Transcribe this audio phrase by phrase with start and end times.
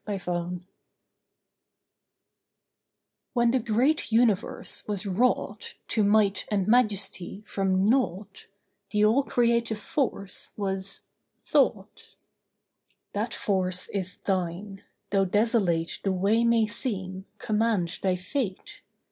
[0.07, 0.53] THE LAW
[3.33, 8.47] When the great universe was wrought To might and majesty from naught,
[8.89, 11.01] The all creative force was—
[11.45, 12.15] Thought.
[13.13, 14.81] That force is thine.
[15.11, 18.81] Though desolate The way may seem, command thy fate.